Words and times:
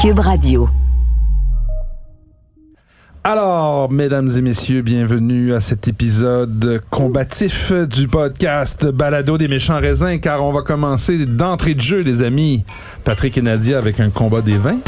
Cube 0.00 0.20
Radio. 0.20 0.66
Alors, 3.22 3.92
mesdames 3.92 4.30
et 4.34 4.40
messieurs, 4.40 4.80
bienvenue 4.80 5.52
à 5.52 5.60
cet 5.60 5.88
épisode 5.88 6.80
combatif 6.88 7.70
du 7.70 8.08
podcast 8.08 8.86
Balado 8.86 9.36
des 9.36 9.46
méchants 9.46 9.78
raisins, 9.78 10.18
car 10.18 10.42
on 10.42 10.52
va 10.52 10.62
commencer 10.62 11.26
d'entrée 11.26 11.74
de 11.74 11.82
jeu, 11.82 12.00
les 12.00 12.22
amis. 12.22 12.64
Patrick 13.04 13.36
et 13.36 13.42
Nadia 13.42 13.76
avec 13.76 14.00
un 14.00 14.08
combat 14.08 14.40
des 14.40 14.56
vins. 14.56 14.78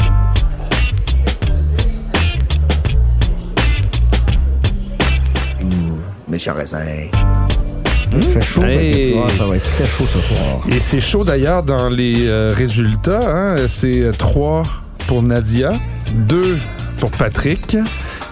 Méchant 6.27 6.55
raisin. 6.55 6.79
Il 8.11 8.21
fait 8.23 8.41
chaud, 8.41 8.63
Hey. 8.63 8.93
fait 8.93 9.11
vois, 9.11 9.29
ça 9.29 9.45
va 9.45 9.55
être 9.57 9.71
très 9.75 9.85
chaud 9.85 10.05
ce 10.07 10.19
soir. 10.19 10.61
Et 10.71 10.79
c'est 10.79 10.99
chaud 10.99 11.23
d'ailleurs 11.23 11.61
dans 11.61 11.89
les 11.89 12.25
euh, 12.27 12.49
résultats. 12.55 13.19
Hein? 13.29 13.67
C'est 13.67 14.11
3 14.17 14.63
Nadia, 15.21 15.71
2 16.15 16.57
pour 16.99 17.11
Patrick, 17.11 17.77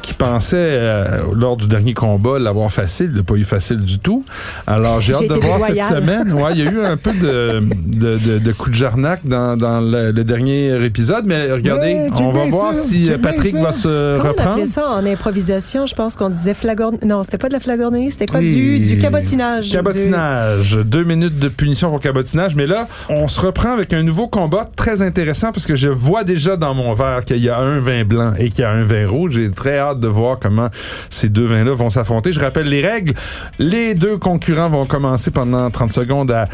qui 0.01 0.13
pensait 0.13 0.55
euh, 0.57 1.21
lors 1.33 1.57
du 1.57 1.67
dernier 1.67 1.93
combat 1.93 2.39
l'avoir 2.39 2.71
facile, 2.71 3.07
il 3.11 3.17
n'a 3.17 3.23
pas 3.23 3.35
eu 3.35 3.43
facile 3.43 3.77
du 3.77 3.99
tout. 3.99 4.25
Alors 4.67 5.01
j'ai 5.01 5.13
hâte 5.13 5.27
de 5.27 5.33
voir 5.35 5.59
cette 5.67 5.97
semaine. 5.97 6.33
Ouais, 6.33 6.51
il 6.53 6.63
y 6.63 6.67
a 6.67 6.71
eu 6.71 6.81
un 6.83 6.97
peu 6.97 7.11
de, 7.13 7.61
de, 7.85 8.17
de, 8.17 8.39
de 8.39 8.51
coup 8.53 8.69
de 8.69 8.75
jarnac 8.75 9.21
dans, 9.23 9.55
dans 9.57 9.79
le, 9.79 10.11
le 10.11 10.23
dernier 10.23 10.83
épisode, 10.85 11.25
mais 11.25 11.51
regardez, 11.51 12.07
on 12.17 12.31
va 12.31 12.45
voir 12.45 12.75
ça, 12.75 12.81
si 12.81 13.11
euh, 13.11 13.17
Patrick 13.17 13.55
va 13.55 13.71
se 13.71 14.17
Comment 14.17 14.25
on 14.25 14.29
reprendre. 14.29 14.51
appelait 14.53 14.65
ça 14.65 14.89
en 14.89 15.05
improvisation? 15.05 15.85
Je 15.85 15.95
pense 15.95 16.15
qu'on 16.15 16.29
disait 16.29 16.53
flagorn... 16.53 16.97
Non, 17.05 17.23
c'était 17.23 17.37
pas 17.37 17.47
de 17.47 17.53
la 17.53 17.59
flagornerie, 17.59 18.11
c'était 18.11 18.25
quoi? 18.25 18.39
Du, 18.39 18.79
du 18.79 18.97
cabotinage. 18.97 19.71
Cabotinage. 19.71 20.79
Deux 20.83 21.03
minutes 21.03 21.39
de 21.39 21.47
punition 21.47 21.89
pour 21.89 21.99
cabotinage. 21.99 22.55
Mais 22.55 22.67
là, 22.67 22.87
on 23.09 23.27
se 23.27 23.39
reprend 23.39 23.71
avec 23.71 23.93
un 23.93 24.03
nouveau 24.03 24.27
combat 24.27 24.69
très 24.75 25.01
intéressant 25.01 25.51
parce 25.51 25.65
que 25.65 25.75
je 25.75 25.87
vois 25.87 26.23
déjà 26.23 26.57
dans 26.57 26.73
mon 26.73 26.93
verre 26.93 27.23
qu'il 27.25 27.37
y 27.37 27.49
a 27.49 27.59
un 27.59 27.79
vin 27.79 28.03
blanc 28.03 28.33
et 28.37 28.49
qu'il 28.49 28.61
y 28.61 28.63
a 28.63 28.71
un 28.71 28.83
vin 28.83 29.07
rouge. 29.07 29.33
J'ai 29.35 29.51
très 29.51 29.77
hâte 29.77 29.99
de 30.01 30.07
voir 30.07 30.39
comment 30.39 30.69
ces 31.09 31.29
deux 31.29 31.45
vins-là 31.45 31.73
vont 31.73 31.89
s'affronter. 31.89 32.33
Je 32.33 32.39
rappelle 32.39 32.67
les 32.67 32.85
règles. 32.85 33.13
Les 33.59 33.93
deux 33.93 34.17
concurrents 34.17 34.69
vont 34.69 34.85
commencer 34.85 35.31
pendant 35.31 35.69
30 35.69 35.91
secondes 35.91 36.31
à 36.31 36.47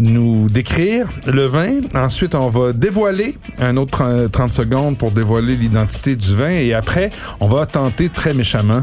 nous 0.00 0.48
décrire 0.48 1.08
le 1.26 1.46
vin. 1.46 1.80
Ensuite, 1.94 2.34
on 2.34 2.48
va 2.48 2.72
dévoiler 2.72 3.36
un 3.58 3.76
autre 3.76 3.90
30 3.90 4.30
30 4.30 4.52
secondes 4.52 4.98
pour 4.98 5.10
dévoiler 5.10 5.56
l'identité 5.56 6.16
du 6.16 6.34
vin. 6.34 6.50
Et 6.50 6.74
après, 6.74 7.10
on 7.40 7.48
va 7.48 7.66
tenter 7.66 8.08
très 8.08 8.34
méchamment 8.34 8.82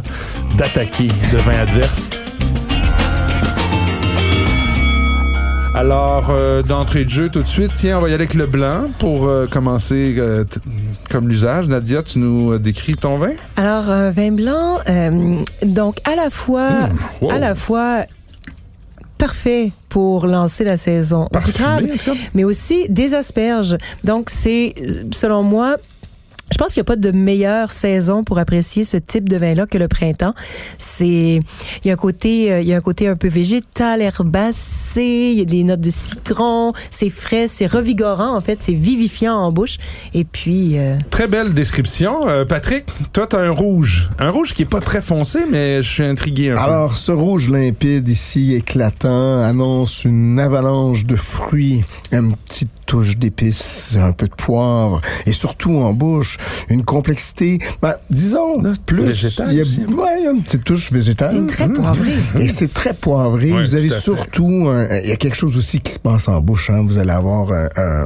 d'attaquer 0.58 1.08
le 1.32 1.38
vin 1.40 1.60
adverse. 1.60 2.10
Alors, 5.76 6.30
euh, 6.30 6.64
d'entrée 6.64 7.04
de 7.04 7.10
jeu 7.10 7.28
tout 7.28 7.42
de 7.42 7.48
suite, 7.48 7.72
tiens, 7.74 7.98
on 7.98 8.02
va 8.02 8.08
y 8.08 8.14
aller 8.14 8.24
avec 8.24 8.34
le 8.34 8.46
blanc 8.46 8.86
pour 8.98 9.26
euh, 9.28 9.46
commencer 9.46 10.16
euh, 10.18 10.46
comme 11.12 11.28
l'usage. 11.28 11.68
Nadia, 11.68 12.02
tu 12.02 12.20
nous 12.20 12.58
décris 12.58 12.96
ton 12.96 13.18
vin? 13.18 13.34
Alors, 13.58 13.90
un 13.90 14.10
vin 14.10 14.32
blanc, 14.32 14.80
euh, 14.90 15.36
donc 15.66 15.98
à 16.06 16.16
la 16.16 16.30
fois, 16.30 16.70
Mmh, 16.70 16.90
wow. 17.26 17.32
à 17.32 17.40
la 17.40 17.56
fois 17.56 18.04
parfait 19.18 19.72
pour 19.90 20.28
lancer 20.28 20.64
la 20.64 20.78
saison 20.78 21.28
Parfumé, 21.30 21.92
du 21.92 21.98
crabe, 21.98 22.16
mais 22.34 22.46
aussi 22.46 22.88
des 22.88 23.14
asperges. 23.14 23.76
Donc, 24.06 24.30
c'est, 24.30 24.76
selon 25.12 25.44
moi, 25.44 25.76
je 26.56 26.58
pense 26.58 26.72
qu'il 26.72 26.80
n'y 26.80 26.86
a 26.86 26.92
pas 26.92 26.96
de 26.96 27.12
meilleure 27.12 27.70
saison 27.70 28.24
pour 28.24 28.40
apprécier 28.40 28.86
ce 28.86 28.96
type 28.96 29.28
de 29.28 29.36
vin-là 29.36 29.66
que 29.66 29.78
le 29.78 29.90
printemps. 29.90 30.34
C'est, 30.78 31.42
il 31.84 31.88
y 31.88 31.90
a 31.90 31.94
un 31.94 31.98
côté, 31.98 32.50
euh, 32.50 32.62
il 32.62 32.68
y 32.68 32.74
a 32.74 32.78
un 32.78 32.82
côté 32.82 33.10
un 33.10 33.18
peu 33.18 33.28
végétal, 33.28 34.02
herbacé, 34.02 35.32
il 35.34 35.38
y 35.38 35.42
a 35.42 35.46
des 35.46 35.66
notes 35.66 35.82
de 35.82 35.90
citron, 35.90 36.72
c'est 36.92 37.10
frais, 37.10 37.50
c'est 37.50 37.66
revigorant, 37.66 38.34
en 38.34 38.40
fait, 38.40 38.60
c'est 38.62 38.72
vivifiant 38.72 39.36
en 39.36 39.52
bouche. 39.52 39.80
Et 40.14 40.24
puis, 40.24 40.78
euh, 40.78 40.96
Très 41.10 41.28
belle 41.28 41.54
description. 41.54 42.26
Euh, 42.30 42.46
Patrick, 42.46 42.86
toi, 43.12 43.28
t'as 43.28 43.42
un 43.42 43.52
rouge. 43.52 44.10
Un 44.18 44.30
rouge 44.30 44.54
qui 44.54 44.62
est 44.62 44.66
pas 44.66 44.80
très 44.80 45.02
foncé, 45.02 45.40
mais 45.52 45.84
je 45.84 45.92
suis 45.92 46.06
intrigué 46.06 46.52
un 46.52 46.56
peu. 46.56 46.62
Alors, 46.62 46.98
ce 46.98 47.12
rouge 47.12 47.50
limpide 47.50 48.08
ici, 48.08 48.56
éclatant, 48.56 49.44
annonce 49.44 50.06
une 50.06 50.40
avalanche 50.40 51.06
de 51.06 51.18
fruits, 51.18 51.84
une 52.14 52.34
petite 52.34 52.85
touche 52.86 53.18
d'épices, 53.18 53.96
un 54.00 54.12
peu 54.12 54.28
de 54.28 54.34
poivre, 54.36 55.02
et 55.26 55.32
surtout 55.32 55.78
en 55.78 55.94
bouche, 55.94 56.38
une 56.70 56.84
complexité, 56.84 57.60
ben, 57.82 57.96
disons, 58.10 58.62
plus... 58.86 59.04
végétale 59.04 59.48
il 59.52 59.58
y 59.58 59.60
a, 59.60 59.64
aussi. 59.64 59.82
ouais, 59.86 60.10
il 60.20 60.24
y 60.24 60.28
a 60.28 60.32
une 60.32 60.42
petite 60.44 60.64
touche 60.64 60.92
végétale. 60.92 61.32
c'est 61.32 61.48
très 61.48 61.70
poivré. 61.70 62.12
Et 62.40 62.50
c'est 62.50 62.74
très 62.74 62.94
poivré. 62.94 63.52
Ouais, 63.52 63.64
vous 63.64 63.76
avez 63.76 63.90
surtout, 63.90 64.68
un- 64.70 64.88
il 65.04 65.10
y 65.10 65.12
a 65.12 65.16
quelque 65.16 65.36
chose 65.38 65.58
aussi 65.58 65.80
qui 65.80 65.92
se 65.94 66.00
passe 66.00 66.28
en 66.28 66.40
bouche. 66.42 66.70
Hein. 66.70 66.84
Vous 66.86 66.98
allez 66.98 67.12
avoir 67.12 67.52
un, 67.52 67.68
un, 67.78 68.06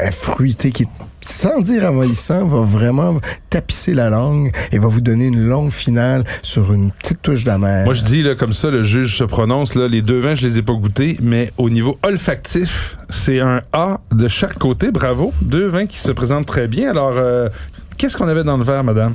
un 0.00 0.10
fruité 0.10 0.70
qui 0.70 0.84
est 0.84 0.88
sans 1.28 1.60
dire 1.60 1.84
envahissant, 1.84 2.46
va 2.46 2.62
vraiment 2.62 3.18
tapisser 3.50 3.94
la 3.94 4.08
langue 4.10 4.50
et 4.72 4.78
va 4.78 4.88
vous 4.88 5.00
donner 5.00 5.26
une 5.26 5.46
longue 5.46 5.70
finale 5.70 6.24
sur 6.42 6.72
une 6.72 6.90
petite 6.90 7.20
touche 7.22 7.44
d'amère. 7.44 7.84
Moi, 7.84 7.94
je 7.94 8.02
dis 8.04 8.22
là, 8.22 8.34
comme 8.34 8.52
ça, 8.52 8.70
le 8.70 8.82
juge 8.82 9.18
se 9.18 9.24
prononce. 9.24 9.74
Là, 9.74 9.88
les 9.88 10.02
deux 10.02 10.18
vins, 10.18 10.34
je 10.34 10.46
les 10.46 10.58
ai 10.58 10.62
pas 10.62 10.72
goûtés, 10.72 11.16
mais 11.20 11.52
au 11.58 11.70
niveau 11.70 11.98
olfactif, 12.02 12.96
c'est 13.10 13.40
un 13.40 13.62
A 13.72 14.00
de 14.12 14.26
chaque 14.28 14.58
côté. 14.58 14.90
Bravo. 14.90 15.32
Deux 15.42 15.66
vins 15.66 15.86
qui 15.86 15.98
se 15.98 16.10
présentent 16.12 16.46
très 16.46 16.66
bien. 16.68 16.90
Alors, 16.90 17.12
euh, 17.16 17.48
qu'est-ce 17.96 18.16
qu'on 18.16 18.28
avait 18.28 18.44
dans 18.44 18.56
le 18.56 18.64
verre, 18.64 18.82
madame? 18.84 19.14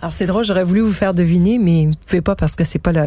Alors 0.00 0.12
c'est 0.12 0.26
drôle, 0.26 0.44
j'aurais 0.44 0.64
voulu 0.64 0.82
vous 0.82 0.92
faire 0.92 1.14
deviner, 1.14 1.58
mais 1.58 1.86
vous 1.86 1.94
pouvez 2.06 2.20
pas 2.20 2.34
parce 2.36 2.54
que 2.56 2.64
c'est 2.64 2.78
pas 2.78 2.92
le 2.92 3.04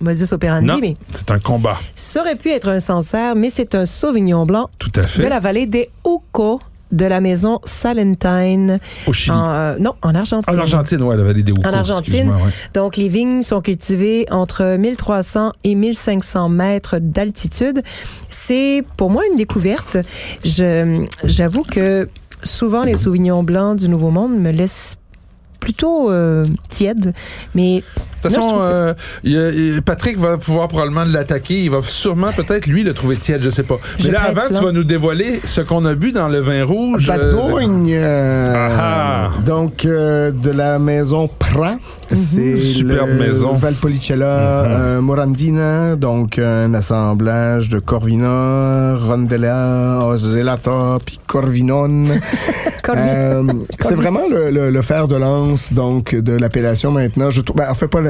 modus 0.00 0.32
operandi. 0.32 0.66
non, 0.66 0.78
Mais 0.80 0.96
c'est 1.10 1.30
un 1.30 1.38
combat. 1.38 1.76
ça 1.94 2.20
aurait 2.22 2.36
pu 2.36 2.48
être 2.50 2.68
un 2.68 2.80
Sancerre, 2.80 3.36
mais 3.36 3.50
c'est 3.50 3.74
un 3.74 3.84
Sauvignon 3.84 4.46
blanc 4.46 4.70
Tout 4.78 4.92
à 4.94 5.02
fait. 5.02 5.22
de 5.22 5.26
la 5.28 5.40
vallée 5.40 5.66
des 5.66 5.90
Uco 6.06 6.60
de 6.92 7.04
la 7.04 7.20
maison 7.20 7.60
Salentine. 7.64 8.78
Au 9.06 9.12
Chili. 9.12 9.36
En, 9.36 9.50
euh, 9.50 9.76
non, 9.78 9.94
en 10.02 10.14
Argentine. 10.14 10.54
En 10.54 10.58
Argentine, 10.58 11.02
ouais, 11.02 11.16
la 11.16 11.24
vallée 11.24 11.42
des 11.42 11.52
Oucos. 11.52 11.66
En 11.68 11.72
Argentine. 11.72 12.28
ouais. 12.30 12.52
Donc, 12.74 12.96
les 12.96 13.08
vignes 13.08 13.42
sont 13.42 13.60
cultivées 13.60 14.26
entre 14.30 14.76
1300 14.76 15.52
et 15.64 15.74
1500 15.74 16.48
mètres 16.48 16.98
d'altitude. 17.00 17.82
C'est, 18.28 18.84
pour 18.96 19.10
moi, 19.10 19.22
une 19.30 19.36
découverte. 19.36 19.96
Je, 20.44 21.06
j'avoue 21.24 21.62
que 21.64 22.08
souvent, 22.42 22.84
les 22.84 22.96
sauvignons 22.96 23.42
blancs 23.42 23.78
du 23.78 23.88
Nouveau 23.88 24.10
Monde 24.10 24.38
me 24.38 24.50
laissent 24.50 24.96
plutôt 25.60 26.10
euh, 26.10 26.44
tiède, 26.68 27.12
mais 27.54 27.82
De 28.22 28.28
toute 28.28 28.32
façon, 28.34 28.48
que- 28.58 28.62
euh, 28.62 28.94
y 29.24 29.36
a- 29.76 29.80
Patrick 29.82 30.18
va 30.18 30.38
pouvoir 30.38 30.68
probablement 30.68 31.04
l'attaquer. 31.04 31.62
Il 31.62 31.70
va 31.70 31.80
sûrement 31.86 32.32
peut-être 32.32 32.66
lui 32.66 32.82
le 32.82 32.92
trouver 32.94 33.16
tiède, 33.16 33.42
je 33.42 33.50
sais 33.50 33.62
pas. 33.62 33.78
Mais 33.98 34.06
Je 34.06 34.08
là, 34.10 34.22
avant, 34.22 34.42
là. 34.50 34.58
tu 34.58 34.64
vas 34.64 34.72
nous 34.72 34.84
dévoiler 34.84 35.38
ce 35.44 35.60
qu'on 35.60 35.84
a 35.84 35.94
bu 35.94 36.12
dans 36.12 36.28
le 36.28 36.40
vin 36.40 36.64
rouge. 36.64 37.06
Badogne, 37.06 37.90
euh, 37.94 38.54
Ah 38.56 39.28
ah. 39.28 39.30
Donc 39.48 39.86
euh, 39.86 40.30
de 40.30 40.50
la 40.50 40.78
maison 40.78 41.28
Pra, 41.38 41.78
c'est 42.14 42.54
Superbe 42.56 43.08
le 43.08 43.14
maison. 43.14 43.54
Valpolicella 43.54 44.26
euh, 44.26 45.00
Morandina, 45.00 45.96
donc 45.96 46.38
un 46.38 46.74
assemblage 46.74 47.70
de 47.70 47.78
Corvina, 47.78 48.94
Rondella, 48.96 50.00
Ozelata, 50.04 50.98
puis 51.04 51.18
Corvinone. 51.26 52.08
Corvi- 52.82 52.98
Euh, 52.98 53.42
c'est 53.80 53.94
vraiment 53.94 54.20
le, 54.30 54.50
le, 54.50 54.70
le 54.70 54.82
fer 54.82 55.08
de 55.08 55.16
lance 55.16 55.72
donc 55.72 56.14
de 56.14 56.32
l'appellation 56.32 56.90
maintenant. 56.90 57.30
Je 57.30 57.40
trouve, 57.40 57.56
ben, 57.56 57.70
en 57.70 57.74
fait 57.74 57.88
pas, 57.88 58.00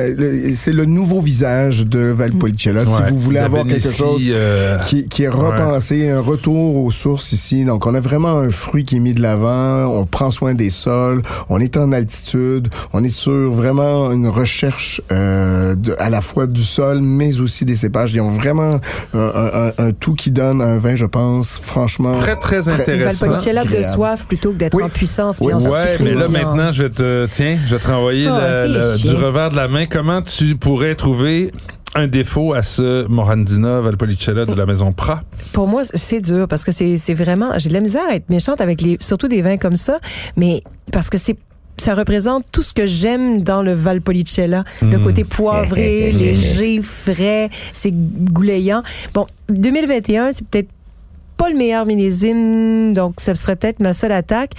c'est 0.55 0.72
le 0.72 0.84
nouveau 0.84 1.20
visage 1.20 1.87
de 1.87 2.00
Valpolicella. 2.00 2.82
ouais, 2.82 2.87
si 2.87 3.12
vous 3.12 3.19
voulez 3.20 3.38
avoir 3.38 3.65
quelque 3.65 3.91
chose 3.91 4.22
euh, 4.28 4.78
qui, 4.88 5.09
qui 5.09 5.22
est 5.25 5.28
repensé, 5.28 6.10
un 6.10 6.20
retour 6.20 6.76
aux 6.84 6.91
sources 6.91 7.32
ici. 7.32 7.65
Donc, 7.65 7.87
on 7.87 7.94
a 7.94 8.00
vraiment 8.00 8.38
un 8.38 8.50
fruit 8.50 8.84
qui 8.84 8.97
est 8.97 9.00
mis 9.00 9.15
de 9.15 9.22
l'avant. 9.22 9.87
On 9.94 10.05
prend 10.06 10.31
soin 10.31 10.55
des 10.55 10.70
sols. 10.70 11.22
On 11.48 11.60
est 11.60 11.76
en 11.76 11.92
altitude. 11.92 12.68
On 12.92 13.04
est 13.04 13.08
sur 13.08 13.50
vraiment 13.50 14.10
une 14.12 14.28
recherche 14.28 15.00
euh, 15.12 15.74
de, 15.74 15.94
à 15.98 16.10
la 16.10 16.20
fois 16.20 16.46
du 16.46 16.62
sol, 16.62 17.00
mais 17.00 17.40
aussi 17.40 17.64
des 17.64 17.76
cépages. 17.76 18.12
Ils 18.14 18.20
ont 18.20 18.30
vraiment 18.30 18.80
un, 19.14 19.18
un- 19.18 19.66
un- 19.78 19.86
un 19.88 19.92
tout 19.92 20.14
qui 20.14 20.30
donne 20.30 20.60
un 20.60 20.78
vin, 20.78 20.94
je 20.96 21.04
pense, 21.06 21.58
franchement. 21.62 22.12
Très, 22.20 22.36
très 22.36 22.68
Une 22.68 22.80
intéressant. 22.80 23.26
Valpolicella 23.26 23.64
de 23.64 23.82
soif 23.82 24.26
plutôt 24.26 24.52
que 24.52 24.56
d'être 24.58 24.75
Oui. 24.76 24.82
en 24.82 24.88
puissance. 24.88 25.38
Oui. 25.40 25.52
puis 25.56 25.66
en 25.66 25.70
Ouais, 25.70 25.96
mais 26.02 26.14
là 26.14 26.28
maintenant, 26.28 26.72
je 26.72 26.84
vais 26.84 26.90
te 26.90 27.26
tiens, 27.26 27.58
je 27.69 27.74
vais 27.74 27.81
te 27.81 27.86
renvoyer 27.88 28.26
le- 28.26 28.32
c'est 28.52 28.69
le- 28.69 28.96
chiant. 28.96 29.10
du 29.14 29.16
revers 29.24 29.50
de 29.50 29.56
la 29.56 29.69
main. 29.69 29.86
Comment 29.86 30.22
tu 30.22 30.56
pourrais 30.56 30.94
trouver 30.94 31.50
un 31.94 32.06
défaut 32.06 32.52
à 32.55 32.62
ce 32.62 33.06
Morandina 33.08 33.81
Valpolicella 33.81 34.44
de 34.44 34.55
la 34.55 34.67
maison 34.67 34.93
Prat? 34.93 35.23
Pour 35.52 35.67
moi, 35.67 35.82
c'est 35.93 36.20
dur 36.20 36.46
parce 36.49 36.64
que 36.64 36.73
c'est 36.73 37.14
vraiment. 37.14 37.58
J'ai 37.58 37.69
de 37.69 37.75
la 37.75 37.81
misère 37.81 38.05
à 38.08 38.14
être 38.14 38.29
méchante 38.31 38.61
avec 38.61 38.81
les, 38.81 38.96
surtout 39.00 39.29
des 39.29 39.43
vins 39.43 39.56
comme 39.56 39.76
ça, 39.76 39.99
mais 40.37 40.62
parce 40.93 41.11
que 41.11 41.19
c'est 41.19 41.37
ça 41.81 41.94
représente 41.94 42.44
tout 42.50 42.62
ce 42.62 42.75
que 42.75 42.87
j'aime 42.87 43.43
dans 43.44 43.62
le 43.62 43.73
Valpolicella. 43.73 44.64
Le 44.82 44.99
côté 44.99 45.23
poivré, 45.23 46.11
léger, 46.11 46.81
frais, 46.82 47.50
c'est 47.73 47.93
goulayant. 47.94 48.82
Bon, 49.14 49.26
2021, 49.49 50.32
c'est 50.32 50.44
peut-être 50.49 50.69
pas 51.37 51.49
le 51.49 51.56
meilleur 51.56 51.87
millésime, 51.87 52.94
donc 52.94 53.20
ça 53.20 53.37
serait 53.37 53.55
peut-être 53.55 53.79
ma 53.79 53.93
seule 53.93 54.11
attaque, 54.11 54.50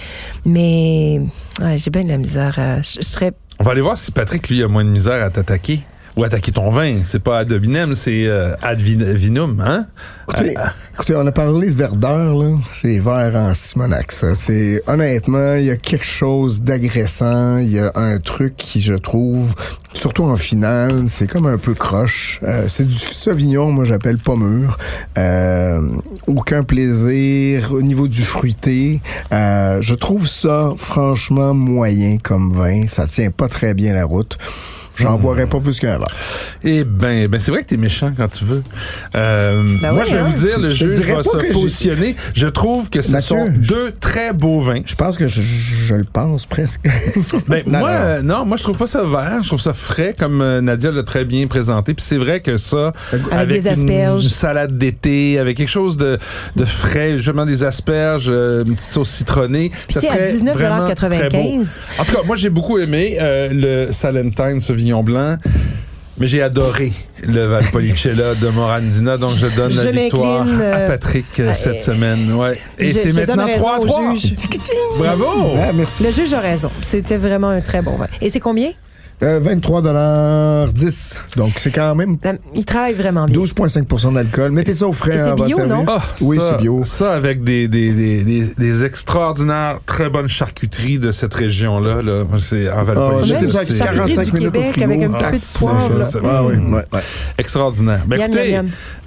mais 0.46 1.20
ouais, 1.60 1.76
j'ai 1.76 1.90
bien 1.90 2.04
de 2.04 2.08
la 2.08 2.16
misère. 2.16 2.58
à- 2.58 2.80
je 2.80 3.00
je 3.02 3.06
serais 3.06 3.32
On 3.58 3.64
va 3.64 3.72
aller 3.72 3.82
voir 3.82 3.98
si 3.98 4.12
Patrick, 4.12 4.48
lui, 4.48 4.62
a 4.62 4.68
moins 4.68 4.84
de 4.84 4.88
misère 4.88 5.22
à 5.22 5.28
t'attaquer. 5.28 5.80
Ou 6.20 6.24
attaquer 6.24 6.52
ton 6.52 6.68
vin. 6.68 6.98
C'est 7.04 7.22
pas 7.22 7.38
ad 7.38 7.50
hominem, 7.52 7.94
c'est 7.94 8.26
euh, 8.26 8.54
ad 8.60 8.78
vin- 8.78 9.14
vinum, 9.14 9.58
hein? 9.66 9.86
Écoutez, 10.28 10.54
écoutez, 10.94 11.16
on 11.16 11.26
a 11.26 11.32
parlé 11.32 11.68
de 11.70 11.74
verdeur, 11.74 12.34
là. 12.36 12.56
C'est 12.72 12.98
vert 12.98 13.32
en 13.36 13.54
Simonac, 13.54 14.12
ça. 14.12 14.34
C'est, 14.34 14.82
honnêtement, 14.86 15.54
il 15.54 15.64
y 15.64 15.70
a 15.70 15.76
quelque 15.76 16.04
chose 16.04 16.60
d'agressant. 16.60 17.56
Il 17.56 17.70
y 17.70 17.78
a 17.78 17.90
un 17.94 18.18
truc 18.18 18.54
qui, 18.56 18.82
je 18.82 18.94
trouve, 18.94 19.54
surtout 19.94 20.24
en 20.24 20.36
finale, 20.36 21.04
c'est 21.08 21.26
comme 21.26 21.46
un 21.46 21.56
peu 21.56 21.72
croche. 21.74 22.38
Euh, 22.42 22.66
c'est 22.68 22.86
du 22.86 22.94
Sauvignon, 22.94 23.72
moi, 23.72 23.84
j'appelle 23.84 24.18
pas 24.18 24.36
mûr. 24.36 24.76
Euh, 25.16 25.80
aucun 26.26 26.62
plaisir 26.62 27.72
au 27.72 27.80
niveau 27.82 28.08
du 28.08 28.22
fruité. 28.24 29.00
Euh, 29.32 29.78
je 29.80 29.94
trouve 29.94 30.28
ça, 30.28 30.68
franchement, 30.76 31.54
moyen 31.54 32.18
comme 32.22 32.52
vin. 32.52 32.82
Ça 32.88 33.06
tient 33.06 33.30
pas 33.30 33.48
très 33.48 33.72
bien 33.72 33.94
la 33.94 34.04
route. 34.04 34.36
J'en 35.00 35.18
boirais 35.18 35.46
pas 35.46 35.60
plus 35.60 35.78
qu'un 35.78 35.98
verre. 35.98 36.06
Eh 36.64 36.84
ben, 36.84 37.26
ben 37.28 37.40
c'est 37.40 37.50
vrai 37.50 37.62
que 37.62 37.68
t'es 37.68 37.76
méchant 37.76 38.12
quand 38.16 38.28
tu 38.28 38.44
veux. 38.44 38.62
Euh, 39.16 39.62
Ben 39.82 39.92
moi, 39.92 40.00
ouais, 40.02 40.10
je 40.10 40.14
vais 40.14 40.20
hein? 40.20 40.30
vous 40.34 40.46
dire, 40.46 40.58
le 40.58 40.70
Je 40.70 40.88
juge 40.88 41.06
va 41.06 41.22
se 41.22 41.52
positionner. 41.52 42.16
Je 42.34 42.46
trouve 42.46 42.90
que 42.90 43.02
ce 43.02 43.12
Mathieu, 43.12 43.36
sont 43.36 43.48
deux 43.48 43.92
très 43.92 44.32
beaux 44.32 44.60
vins. 44.60 44.82
Je 44.84 44.94
pense 44.94 45.16
que 45.16 45.26
je, 45.26 45.40
je 45.42 45.94
le 45.94 46.04
pense 46.04 46.46
presque. 46.46 46.80
Ben, 47.48 47.62
Non, 47.66 47.78
moi, 47.80 47.90
non. 47.90 47.96
euh, 47.96 48.22
non, 48.22 48.44
moi, 48.44 48.56
je 48.56 48.62
trouve 48.62 48.76
pas 48.76 48.86
ça 48.86 49.02
vert. 49.04 49.38
Je 49.42 49.48
trouve 49.48 49.60
ça 49.60 49.72
frais, 49.72 50.14
comme 50.18 50.40
euh, 50.40 50.60
Nadia 50.60 50.90
l'a 50.92 51.02
très 51.02 51.24
bien 51.24 51.46
présenté. 51.46 51.94
Puis 51.94 52.04
c'est 52.06 52.18
vrai 52.18 52.40
que 52.40 52.58
ça, 52.58 52.92
Avec 53.30 53.48
des 53.62 53.66
une- 53.66 53.72
asperges. 53.72 54.24
une 54.24 54.30
salade 54.30 54.76
d'été, 54.78 55.38
avec 55.38 55.56
quelque 55.56 55.68
chose 55.68 55.96
de, 55.96 56.18
de 56.56 56.64
frais, 56.64 57.14
justement 57.16 57.46
des 57.46 57.64
asperges, 57.64 58.28
euh, 58.28 58.64
une 58.64 58.74
petite 58.76 58.90
sauce 58.92 59.10
citronnée. 59.10 59.70
Puis 59.88 60.00
ça 60.00 60.12
à 60.12 60.16
serait 60.16 60.30
beau. 60.40 60.50
19,95 60.60 61.78
En 61.98 62.04
tout 62.04 62.12
cas, 62.12 62.22
moi, 62.24 62.36
j'ai 62.36 62.50
beaucoup 62.50 62.78
aimé 62.78 63.16
euh, 63.20 63.86
le 63.86 63.92
Salentine 63.92 64.60
Sauvignon 64.60 64.89
Blanc. 65.02 65.36
Mais 66.18 66.26
j'ai 66.26 66.42
adoré 66.42 66.92
le 67.22 67.46
Valpolicella 67.46 68.34
de 68.34 68.48
Morandina, 68.48 69.16
donc 69.16 69.38
je 69.38 69.46
donne 69.56 69.72
Je 69.72 69.80
la 69.80 69.90
victoire 69.90 70.44
m'incline, 70.44 70.60
euh, 70.60 70.86
à 70.86 70.90
Patrick 70.90 71.24
euh, 71.40 71.54
cette 71.54 71.80
semaine. 71.80 72.34
Ouais. 72.34 72.58
Et 72.78 72.92
c'est 72.92 73.14
maintenant 73.14 73.46
raison 73.46 73.66
au 73.78 73.86
3-3. 73.86 74.20
juge. 74.20 74.34
Bravo! 74.98 75.54
Merci. 75.74 76.04
Le 76.04 76.10
juge 76.10 76.34
a 76.34 76.40
raison. 76.40 76.70
C'était 76.82 77.16
vraiment 77.16 77.48
un 77.48 77.62
très 77.62 77.80
bon 77.80 77.96
vin. 77.96 78.06
Et 78.20 78.28
c'est 78.28 78.40
combien? 78.40 78.70
Euh, 79.22 79.38
23,10 79.40 81.20
Donc, 81.36 81.52
c'est 81.56 81.70
quand 81.70 81.94
même 81.94 82.16
La- 82.24 82.32
Il 82.54 82.64
travaille 82.64 82.94
vraiment 82.94 83.26
bien. 83.26 83.36
12,5% 83.38 84.12
d'alcool. 84.14 84.52
Mettez 84.52 84.72
ça 84.74 84.86
au 84.86 84.92
frais 84.94 85.18
c'est 85.18 85.30
votre 85.30 85.44
bio, 85.46 85.56
service. 85.56 85.74
non? 85.74 85.84
Ah, 85.88 86.02
oui, 86.22 86.38
c'est 86.40 86.58
bio. 86.62 86.82
Ça 86.84 87.12
avec 87.12 87.42
des, 87.42 87.68
des, 87.68 87.92
des, 87.92 88.22
des, 88.24 88.52
des 88.56 88.84
extraordinaires, 88.84 89.78
très 89.84 90.08
bonnes 90.08 90.28
charcuteries 90.28 90.98
de 90.98 91.12
cette 91.12 91.34
région-là. 91.34 92.00
Là. 92.02 92.24
C'est 92.38 92.70
en 92.70 92.78
Ah, 92.78 92.84
Valpolicella. 92.84 93.40
mettez 93.40 93.52
ça 93.52 93.58
avec 93.58 93.68
c'est 93.72 93.76
charcuterie 93.78 94.14
45 94.14 94.24
du 94.24 94.32
minutes 94.40 94.48
au 94.48 94.52
Québec 94.52 94.72
frigo. 94.72 94.90
avec 94.90 95.02
un 95.02 95.10
petit 95.12 95.24
Ah, 95.24 95.30
peu 95.30 95.36
de 95.36 95.42
c'est 95.42 95.58
poivre. 95.58 95.98
là. 95.98 96.06
ça. 96.06 96.18
Ah 96.24 96.44
oui, 96.44 96.54
ouais, 96.56 96.84
ouais. 96.92 97.00
extraordinaire. 97.38 98.00
Ben, 98.06 98.20
écoutez, 98.20 98.58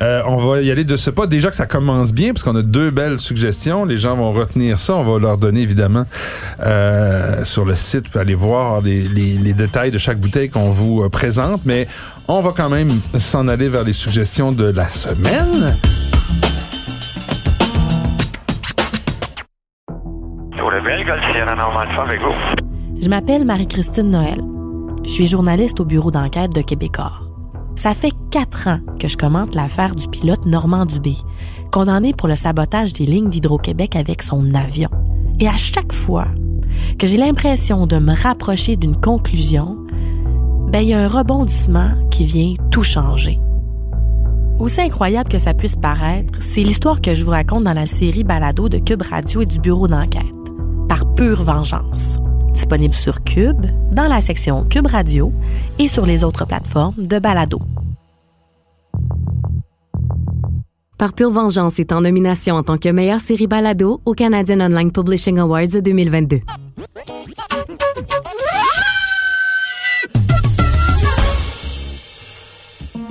euh, 0.01 0.21
on 0.27 0.37
va 0.37 0.61
y 0.61 0.69
aller 0.69 0.83
de 0.83 0.95
ce 0.97 1.09
pas. 1.09 1.25
Déjà 1.27 1.49
que 1.49 1.55
ça 1.55 1.65
commence 1.65 2.13
bien, 2.13 2.33
parce 2.33 2.43
qu'on 2.43 2.55
a 2.55 2.61
deux 2.61 2.91
belles 2.91 3.19
suggestions. 3.19 3.85
Les 3.85 3.97
gens 3.97 4.15
vont 4.15 4.31
retenir 4.31 4.77
ça. 4.77 4.95
On 4.95 5.03
va 5.03 5.19
leur 5.19 5.37
donner, 5.37 5.61
évidemment, 5.61 6.05
euh, 6.63 7.43
sur 7.45 7.65
le 7.65 7.75
site, 7.75 8.05
vous 8.13 8.19
allez 8.19 8.35
voir 8.35 8.81
les, 8.81 9.07
les, 9.07 9.37
les 9.37 9.53
détails 9.53 9.89
de 9.91 9.97
chaque 10.03 10.19
bouteille 10.19 10.49
qu'on 10.49 10.69
vous 10.69 11.01
euh, 11.01 11.09
présente. 11.09 11.61
Mais 11.65 11.87
on 12.27 12.41
va 12.41 12.53
quand 12.55 12.69
même 12.69 12.91
s'en 13.17 13.47
aller 13.47 13.69
vers 13.69 13.83
les 13.83 13.93
suggestions 13.93 14.51
de 14.51 14.65
la 14.65 14.85
semaine. 14.85 15.77
Je 22.99 23.09
m'appelle 23.09 23.45
Marie-Christine 23.45 24.09
Noël. 24.09 24.41
Je 25.03 25.09
suis 25.09 25.27
journaliste 25.27 25.79
au 25.79 25.85
bureau 25.85 26.11
d'enquête 26.11 26.53
de 26.53 26.61
Québecor. 26.61 27.29
Ça 27.75 27.93
fait 27.93 28.13
quatre 28.31 28.67
ans 28.67 28.79
que 28.99 29.07
je 29.07 29.17
commente 29.17 29.55
l'affaire 29.55 29.95
du 29.95 30.07
pilote 30.07 30.45
Normand 30.45 30.85
Dubé, 30.85 31.15
condamné 31.71 32.13
pour 32.17 32.27
le 32.27 32.35
sabotage 32.35 32.93
des 32.93 33.05
lignes 33.05 33.29
d'Hydro-Québec 33.29 33.95
avec 33.95 34.21
son 34.21 34.53
avion. 34.53 34.89
Et 35.39 35.47
à 35.47 35.57
chaque 35.57 35.91
fois 35.91 36.27
que 36.99 37.07
j'ai 37.07 37.17
l'impression 37.17 37.87
de 37.87 37.97
me 37.97 38.13
rapprocher 38.13 38.75
d'une 38.75 38.95
conclusion, 38.95 39.82
ben 40.73 40.79
il 40.79 40.89
y 40.89 40.93
a 40.93 40.99
un 40.99 41.07
rebondissement 41.07 41.91
qui 42.09 42.25
vient 42.25 42.55
tout 42.71 42.81
changer. 42.81 43.39
Aussi 44.59 44.81
incroyable 44.81 45.29
que 45.29 45.37
ça 45.37 45.53
puisse 45.53 45.75
paraître, 45.75 46.39
c'est 46.41 46.63
l'histoire 46.63 46.99
que 46.99 47.13
je 47.13 47.23
vous 47.23 47.29
raconte 47.29 47.63
dans 47.63 47.73
la 47.73 47.85
série 47.85 48.23
Balado 48.23 48.69
de 48.69 48.79
Cube 48.79 49.03
Radio 49.03 49.43
et 49.43 49.45
du 49.45 49.59
bureau 49.59 49.87
d'enquête, 49.87 50.23
par 50.89 51.13
pure 51.13 51.43
vengeance 51.43 52.17
disponible 52.53 52.93
sur 52.93 53.23
Cube, 53.23 53.65
dans 53.91 54.07
la 54.07 54.21
section 54.21 54.63
Cube 54.63 54.87
Radio 54.87 55.31
et 55.79 55.87
sur 55.87 56.05
les 56.05 56.23
autres 56.23 56.45
plateformes 56.45 56.95
de 56.97 57.19
balado. 57.19 57.59
Par 60.97 61.13
Pure 61.13 61.31
Vengeance 61.31 61.79
est 61.79 61.91
en 61.91 62.01
nomination 62.01 62.55
en 62.55 62.63
tant 62.63 62.77
que 62.77 62.89
meilleure 62.89 63.19
série 63.19 63.47
balado 63.47 64.01
au 64.05 64.13
Canadian 64.13 64.61
Online 64.61 64.91
Publishing 64.91 65.39
Awards 65.39 65.81
2022. 65.83 66.41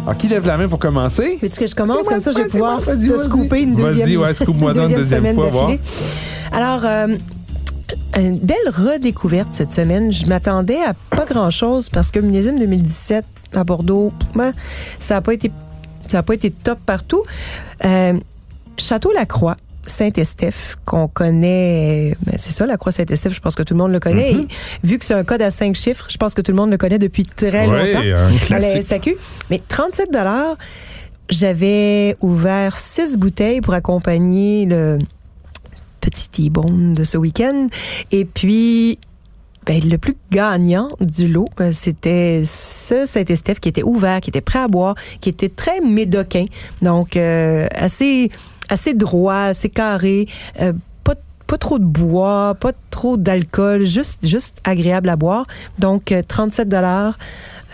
Alors, 0.03 0.17
qui 0.17 0.29
lève 0.29 0.47
la 0.47 0.57
main 0.57 0.69
pour 0.69 0.79
commencer? 0.79 1.39
Veux-tu 1.41 1.61
que 1.61 1.67
je 1.67 1.75
commence? 1.75 2.07
Comme 2.07 2.21
ça, 2.21 2.33
je 2.33 2.39
vais 2.39 2.49
pouvoir 2.49 2.81
te 2.81 3.17
scooper 3.19 3.63
une 3.63 3.75
deuxième, 3.75 4.09
Vas-y, 4.09 4.17
ouais, 4.17 4.35
scoop-moi 4.35 4.75
dans 4.75 4.89
une 4.89 4.97
deuxième 4.97 5.35
fois, 5.35 5.49
voir. 5.49 5.71
Alors, 6.51 6.81
euh, 6.85 7.17
une 8.19 8.39
belle 8.39 8.57
redécouverte 8.69 9.49
cette 9.53 9.73
semaine. 9.73 10.11
Je 10.11 10.27
m'attendais 10.27 10.81
à 10.83 10.95
pas 11.11 11.25
grand-chose 11.25 11.89
parce 11.89 12.11
que 12.11 12.19
Millésime 12.19 12.59
2017 12.59 13.25
à 13.55 13.65
Bordeaux, 13.65 14.13
ben, 14.35 14.53
ça 14.99 15.15
n'a 15.15 15.21
pas 15.21 15.35
été 15.35 15.53
ça 16.09 16.19
a 16.19 16.23
pas 16.23 16.35
été 16.35 16.51
top 16.51 16.79
partout. 16.85 17.23
Euh, 17.85 18.15
Château 18.77 19.13
Lacroix. 19.13 19.57
Saint-Estèphe, 19.87 20.77
qu'on 20.85 21.09
connaît, 21.09 22.17
ben, 22.25 22.35
c'est 22.37 22.53
ça, 22.53 22.67
la 22.67 22.77
Croix 22.77 22.93
Saint-Estèphe, 22.93 23.35
je 23.35 23.41
pense 23.41 23.55
que 23.55 23.63
tout 23.63 23.75
le 23.75 23.79
monde 23.79 23.93
le 23.93 24.01
connaît. 24.01 24.33
Et 24.33 24.47
vu 24.85 24.99
que 24.99 25.05
c'est 25.05 25.15
un 25.15 25.25
code 25.25 25.43
à 25.43 25.51
cinq 25.51 25.75
chiffres, 25.75 26.07
je 26.09 26.17
pense 26.17 26.35
que 26.35 26.41
tout 26.41 26.53
le 26.53 26.57
monde 26.57 26.71
le 26.71 26.79
connaît 26.79 26.99
depuis 26.99 27.25
très 27.25 27.67
longtemps 27.67 28.01
un 28.01 28.57
à 28.57 28.59
la. 28.59 28.83
SAQ. 28.83 29.17
Mais 29.51 29.61
37 29.67 30.13
dollars, 30.13 30.57
j'avais 31.29 32.17
ouvert 32.21 32.77
six 32.77 33.17
bouteilles 33.17 33.61
pour 33.61 33.75
accompagner 33.75 34.67
le 34.67 34.99
petit 36.01 36.29
T-bone 36.29 36.95
de 36.95 37.05
ce 37.05 37.17
week-end. 37.17 37.69
Et 38.11 38.25
puis, 38.25 38.99
ben, 39.65 39.81
le 39.89 39.97
plus 39.97 40.17
gagnant 40.31 40.91
du 41.01 41.29
lot, 41.29 41.49
euh, 41.61 41.71
c'était 41.73 42.43
ce 42.45 43.07
Saint-Estèphe 43.07 43.61
qui 43.61 43.69
était 43.69 43.85
ouvert, 43.85 44.21
qui 44.21 44.31
était 44.31 44.41
prêt 44.41 44.59
à 44.59 44.69
boire, 44.69 44.97
qui 45.21 45.29
était 45.29 45.49
très 45.49 45.81
médocain. 45.81 46.45
Donc, 46.83 47.17
euh, 47.17 47.67
assez, 47.75 48.31
assez 48.69 48.95
droit, 48.95 49.35
assez 49.35 49.69
carré. 49.69 50.27
euh, 50.61 50.73
pas 51.05 51.15
pas 51.47 51.59
trop 51.59 51.79
de 51.79 51.85
bois, 51.85 52.57
pas 52.59 52.73
trop 52.91 53.17
d'alcool, 53.17 53.85
juste 53.85 54.27
juste 54.27 54.59
agréable 54.65 55.09
à 55.09 55.17
boire. 55.17 55.47
Donc 55.79 56.13
euh, 56.13 56.23
37 56.27 56.69
dollars. 56.69 57.19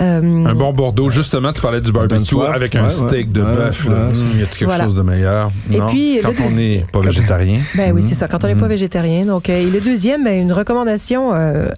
Euh, 0.01 0.47
Un 0.47 0.55
bon 0.55 0.73
Bordeaux, 0.73 1.11
justement, 1.11 1.53
tu 1.53 1.61
parlais 1.61 1.81
du 1.81 1.91
barbecue 1.93 2.25
soif, 2.25 2.55
avec 2.55 2.75
un 2.77 2.85
ouais, 2.85 2.91
steak 2.91 3.33
de 3.33 3.43
ouais, 3.43 3.55
bœuf. 3.55 3.87
ouais. 3.87 3.93
Hum, 3.95 4.39
y 4.39 4.43
a-t-il 4.43 4.47
quelque 4.59 4.65
Voilà. 4.65 4.85
chose 4.85 4.95
de 4.95 5.03
meilleur? 5.03 5.51
Et 5.73 5.79
non. 5.79 5.87
puis, 5.87 6.21
quand 6.23 6.33
on 6.47 6.51
n'est 6.51 6.85
pas 6.93 7.01
végétarien. 7.01 7.59
Ben 7.75 7.93
oui, 7.93 8.03
c'est 8.03 8.11
Mhm. 8.11 8.15
ça. 8.15 8.29
Quand 8.29 8.45
on 8.45 8.47
n'est 8.47 8.55
pas 8.55 8.69
végétarien. 8.69 9.27
Donc, 9.27 9.49
euh, 9.51 9.61
et 9.61 9.71
le 9.71 9.81
deuxième, 9.81 10.25
ben, 10.25 10.41
une 10.41 10.53
recommandation 10.53 11.35
euh, 11.35 11.69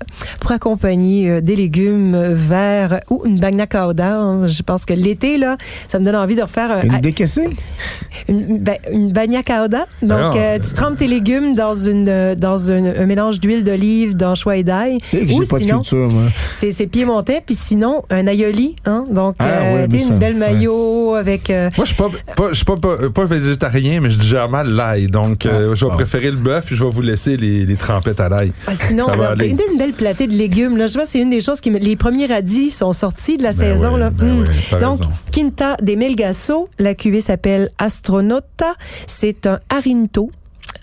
pour 0.41 0.53
accompagner 0.53 1.31
euh, 1.31 1.41
des 1.41 1.57
légumes 1.57 2.33
verts 2.35 3.01
ou 3.11 3.23
une 3.25 3.39
bagna 3.41 3.67
cauda. 3.67 4.19
hein. 4.19 4.47
Je 4.47 4.63
pense 4.63 4.85
que 4.85 4.93
l'été, 4.95 5.39
là, 5.39 5.57
ça 5.89 5.99
me 5.99 6.05
donne 6.05 6.17
envie 6.17 6.37
de 6.37 6.43
refaire 6.43 6.71
un- 6.73 6.81
Une 6.83 7.01
décaissée? 7.01 7.49
une, 8.29 8.59
ben, 8.59 8.77
une 8.93 9.13
bagna 9.13 9.43
cauda. 9.43 9.87
Donc, 10.03 10.11
Alors, 10.13 10.35
euh, 10.37 10.59
tu 10.59 10.75
trempes 10.75 10.97
tes 10.99 11.07
légumes 11.07 11.55
dans 11.55 11.75
une 11.75 12.35
dans 12.35 12.59
une- 12.71 12.93
un 12.99 13.07
mélange 13.07 13.41
d'huile 13.41 13.65
d'olive, 13.65 14.15
d'anchois 14.17 14.57
et 14.57 14.63
d'ail. 14.65 14.99
Ou 15.33 15.43
pas 15.49 15.59
sinon, 15.59 15.83
c'est 16.51 16.87
piémontais. 16.87 17.43
Puis 17.45 17.55
sinon, 17.55 18.03
un 18.11 18.27
aioli. 18.27 18.77
Hein? 18.87 19.05
Donc, 19.11 19.37
Ah, 19.39 19.45
euh, 19.63 19.87
une 19.91 20.19
belle 20.19 20.37
mayo 20.37 21.15
avec... 21.15 21.49
euh, 21.51 21.71
Moi, 21.77 21.87
je 21.87 21.93
suis 21.95 22.03
pas, 22.03 22.09
pas, 22.37 22.49
je 22.51 22.55
suis 22.57 22.65
pas, 22.65 22.77
pas, 22.77 22.97
pas 23.15 23.25
végétarien, 23.25 24.01
mais 24.01 24.11
je 24.11 24.19
digère 24.19 24.49
mal 24.49 24.69
l'ail. 24.69 25.07
Donc, 25.09 25.47
euh, 25.47 25.71
Ah, 25.73 25.75
je 25.75 25.85
vais 25.85 25.91
ah. 25.93 25.97
préférer 25.97 26.31
le 26.31 26.37
bœuf, 26.37 26.67
je 26.71 26.85
vais 26.85 26.91
vous 26.91 27.03
laisser 27.03 27.37
les, 27.37 27.65
les 27.67 27.77
trempettes 27.77 28.21
à 28.21 28.29
l'ail. 28.29 28.53
Ah, 28.67 28.73
sinon, 28.75 29.07
aller. 29.09 29.49
une, 29.49 29.79
belle 29.79 29.93
platée 29.93 30.27
de 30.27 30.35
légumes. 30.35 30.77
Là, 30.77 30.87
je 30.87 30.95
vois, 30.95 31.07
c'est 31.07 31.19
une 31.21 31.31
des 31.31 31.41
choses 31.41 31.61
qui 31.61 31.71
me, 31.71 31.79
les 31.79 31.97
premiers 31.97 32.27
radis 32.27 32.71
sont 32.71 32.93
sortis 32.93 33.37
de 33.37 33.43
la 33.43 33.53
Ben 33.53 33.59
saison. 33.77 33.95
oui, 33.95 34.01
là. 34.01 34.11
ben 34.11 34.27
Mm. 34.27 34.39
oui, 34.41 34.45
t'as 34.71 34.79
Donc, 34.79 34.99
raison. 35.01 35.11
Quinta 35.33 35.77
de 35.83 35.95
Melgasso, 35.95 36.69
la 36.79 36.95
cuvée 36.95 37.21
s'appelle 37.21 37.69
Astronauta. 37.79 38.75
C'est 39.07 39.47
un 39.47 39.61
Arinto. 39.71 40.31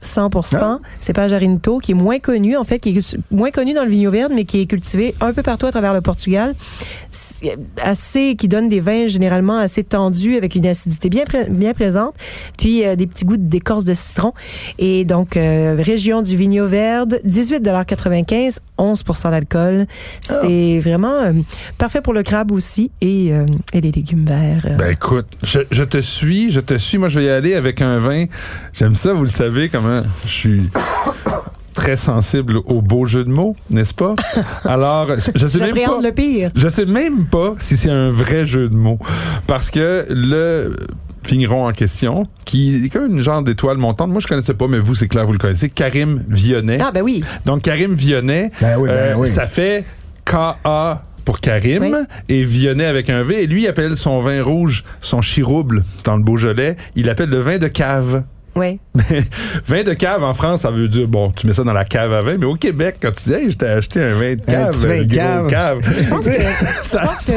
100%. 0.04 0.56
Ah. 0.62 0.80
Cépage 1.00 1.34
Arinto, 1.34 1.80
qui 1.80 1.92
est 1.92 1.96
moins 1.96 2.20
connu, 2.20 2.56
en 2.58 2.64
fait, 2.64 2.80
qui 2.80 2.98
est 2.98 3.18
moins 3.32 3.52
connu 3.52 3.74
dans 3.74 3.84
le 3.84 3.90
Vigno 3.90 4.12
Verde, 4.12 4.32
mais 4.36 4.46
qui 4.46 4.62
est 4.62 4.66
cultivé 4.66 5.14
un 5.22 5.34
peu 5.34 5.44
partout 5.44 5.66
à 5.66 5.72
travers 5.72 5.94
le 5.94 6.02
Portugal. 6.02 6.54
Assez, 7.84 8.36
qui 8.36 8.48
donne 8.48 8.68
des 8.68 8.80
vins 8.80 9.06
généralement 9.06 9.60
assez 9.60 9.84
tendus 9.84 10.36
avec 10.38 10.56
une 10.56 10.66
acidité 10.66 11.08
bien, 11.08 11.24
pré- 11.24 11.48
bien 11.52 11.76
présente. 11.76 12.16
Puis 12.58 12.84
euh, 12.84 12.96
des 12.96 13.06
petits 13.06 13.26
goûts 13.26 13.38
d'écorce 13.38 13.84
de 13.86 13.94
citron. 13.94 14.34
Et 14.80 15.06
donc, 15.06 15.38
euh, 15.38 15.76
région 15.80 16.24
du 16.24 16.36
Vigno 16.36 16.66
Verde, 16.66 17.20
18,95 17.28 18.58
11% 18.80 19.32
d'alcool. 19.32 19.86
C'est 20.24 20.80
vraiment 20.80 21.14
euh, 21.14 21.32
parfait 21.78 22.02
pour 22.02 22.14
le 22.14 22.24
crabe 22.24 22.52
aussi 22.52 22.90
et, 23.02 23.28
et 23.74 23.82
les 23.82 23.92
légumes 23.92 24.26
verts. 24.26 24.76
Ben 24.78 24.92
écoute, 24.92 25.28
je, 25.44 25.60
je 25.72 25.84
te 25.84 26.00
suis, 26.00 26.52
je 26.52 26.60
te 26.60 26.76
suis. 26.78 26.98
Moi, 26.98 27.10
je 27.10 27.20
vais 27.20 27.26
y 27.26 27.30
aller 27.30 27.54
avec 27.56 27.82
un 27.82 28.00
vin. 28.00 28.26
J'aime 28.74 28.96
ça, 28.96 29.14
vous 29.14 29.24
le 29.24 29.30
savez, 29.30 29.70
je 30.26 30.30
suis 30.30 30.70
très 31.74 31.96
sensible 31.98 32.58
au 32.66 32.82
beau 32.82 33.06
jeu 33.06 33.24
de 33.24 33.30
mots, 33.30 33.56
n'est-ce 33.70 33.94
pas? 33.94 34.16
Alors, 34.66 35.08
je 35.36 35.48
sais 35.48 35.60
même 35.60 35.70
pas. 35.70 35.76
J'appréhende 35.76 36.04
le 36.04 36.12
pire. 36.12 36.52
Je 36.56 36.68
sais 36.68 36.86
même 36.86 37.26
pas 37.26 37.54
si 37.60 37.78
c'est 37.78 37.92
un 37.92 38.10
vrai 38.10 38.46
jeu 38.46 38.68
de 38.70 38.76
mots. 38.76 38.98
Parce 39.46 39.70
que 39.70 40.06
le 40.10 40.76
vigneron 41.28 41.68
en 41.68 41.72
question, 41.74 42.24
qui 42.46 42.86
est 42.86 42.90
comme 42.90 43.06
une 43.12 43.22
genre 43.22 43.44
d'étoile 43.44 43.78
montante, 43.78 44.10
moi 44.10 44.20
je 44.22 44.28
connaissais 44.28 44.54
pas, 44.54 44.68
mais 44.68 44.80
vous, 44.80 44.96
c'est 44.96 45.08
clair, 45.08 45.26
vous 45.26 45.34
le 45.34 45.38
connaissez, 45.38 45.70
Karim 45.70 46.24
Vionnet. 46.28 46.80
Ah, 46.82 46.92
ben 46.92 47.02
oui. 47.04 47.24
Donc, 47.46 47.62
Karim 47.62 47.94
Vionnet, 47.94 48.52
Ben 48.62 48.78
oui, 48.80 48.88
ben 48.90 48.96
euh, 48.96 49.14
oui. 49.18 49.30
ça 49.30 49.46
fait 49.46 49.84
K-A 50.26 51.04
pour 51.26 51.42
Karim 51.42 51.84
Oui. 51.84 51.92
et 52.30 52.44
Vionnet 52.44 52.86
avec 52.86 53.10
un 53.10 53.22
V. 53.24 53.44
Et 53.44 53.48
lui, 53.48 53.64
il 53.64 53.68
appelle 53.68 53.98
son 53.98 54.20
vin 54.20 54.42
rouge, 54.42 54.84
son 55.02 55.22
chirouble 55.22 55.84
dans 56.06 56.16
le 56.18 56.24
Beaujolais, 56.24 56.76
il 56.96 57.10
appelle 57.10 57.30
le 57.30 57.40
vin 57.40 57.58
de 57.60 57.68
cave. 57.68 58.24
Oui. 58.58 58.80
vin 59.68 59.84
de 59.84 59.94
cave 59.94 60.24
en 60.24 60.34
France, 60.34 60.62
ça 60.62 60.72
veut 60.72 60.88
dire, 60.88 61.08
bon, 61.08 61.32
tu 61.32 61.46
mets 61.48 61.54
ça 61.54 61.64
dans 61.64 61.74
la 61.74 61.86
cave 61.86 62.12
à 62.12 62.22
vin, 62.22 62.38
mais 62.38 62.46
au 62.46 62.56
Québec, 62.56 62.98
quand 63.02 63.12
tu 63.12 63.30
dis, 63.30 63.36
hey, 63.36 63.52
je 63.52 63.58
t'ai 63.58 63.68
acheté 63.68 64.02
un 64.02 64.16
vin 64.16 64.36
de 64.36 64.42
cave, 64.42 64.72
petit 64.76 64.86
vin 64.88 64.94
un 64.94 65.04
de 65.04 65.40
gros 65.40 65.48
cave. 65.50 65.80
Je 65.86 66.04
pense 66.10 66.26
que, 66.26 66.32
Ça- 66.84 67.02
je 67.02 67.08
pense 67.08 67.26
que 67.26 67.32